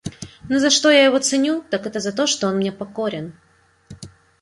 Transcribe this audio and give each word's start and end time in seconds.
Но 0.49 0.57
за 0.57 0.71
что 0.71 0.89
я 0.89 1.05
его 1.05 1.19
ценю, 1.19 1.63
так 1.69 1.85
это 1.85 1.99
за 1.99 2.11
то, 2.11 2.25
что 2.25 2.47
он 2.47 2.55
мне 2.57 2.71
покорен. 2.71 3.35